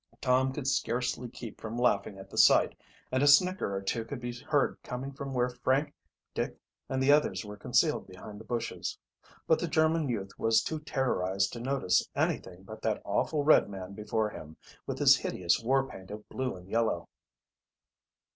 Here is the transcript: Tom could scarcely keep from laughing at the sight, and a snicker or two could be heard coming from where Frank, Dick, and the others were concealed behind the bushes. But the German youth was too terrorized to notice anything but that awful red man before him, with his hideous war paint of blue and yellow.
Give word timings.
Tom 0.19 0.51
could 0.51 0.67
scarcely 0.67 1.29
keep 1.29 1.61
from 1.61 1.77
laughing 1.77 2.17
at 2.17 2.27
the 2.31 2.37
sight, 2.39 2.73
and 3.11 3.21
a 3.21 3.27
snicker 3.27 3.75
or 3.75 3.83
two 3.83 4.03
could 4.03 4.19
be 4.19 4.33
heard 4.33 4.79
coming 4.81 5.11
from 5.11 5.31
where 5.31 5.49
Frank, 5.49 5.93
Dick, 6.33 6.57
and 6.89 7.03
the 7.03 7.11
others 7.11 7.45
were 7.45 7.55
concealed 7.55 8.07
behind 8.07 8.39
the 8.39 8.43
bushes. 8.43 8.97
But 9.45 9.59
the 9.59 9.67
German 9.67 10.09
youth 10.09 10.31
was 10.39 10.63
too 10.63 10.79
terrorized 10.79 11.53
to 11.53 11.59
notice 11.59 12.09
anything 12.15 12.63
but 12.63 12.81
that 12.81 13.03
awful 13.05 13.43
red 13.43 13.69
man 13.69 13.93
before 13.93 14.31
him, 14.31 14.57
with 14.87 14.97
his 14.97 15.17
hideous 15.17 15.59
war 15.61 15.87
paint 15.87 16.09
of 16.09 16.27
blue 16.29 16.55
and 16.55 16.67
yellow. 16.67 17.07